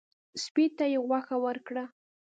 سپي 0.43 0.65
ته 0.77 0.85
یې 0.91 0.97
غوښه 1.07 1.37
ورکړه. 1.45 1.83